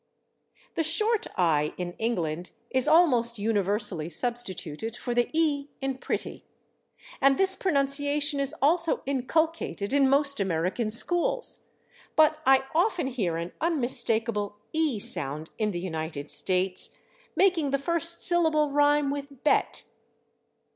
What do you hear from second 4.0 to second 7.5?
substituted for the /e/ in /pretty/, and